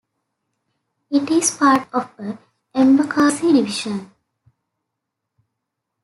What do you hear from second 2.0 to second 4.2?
the Embakasi division.